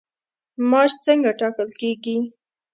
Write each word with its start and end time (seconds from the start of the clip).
معاش 0.69 0.91
څنګه 1.05 1.31
ټاکل 1.39 1.69
کیږي؟ 1.79 2.17